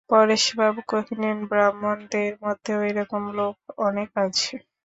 [0.09, 3.55] পরেশবাবু কহিলেন, ব্রাহ্মদের মধ্যেও এরকম লোক
[3.81, 4.53] অনেক আছে।